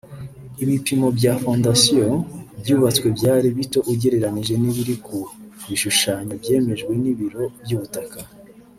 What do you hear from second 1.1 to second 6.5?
bya fondasiyo byubatswe byari bito ugereranije n’ibiri ku bishushanyo